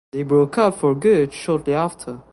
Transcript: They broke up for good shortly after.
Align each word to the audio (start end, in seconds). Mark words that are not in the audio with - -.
They 0.11 0.23
broke 0.23 0.57
up 0.57 0.79
for 0.79 0.95
good 0.95 1.31
shortly 1.31 1.75
after. 1.75 2.23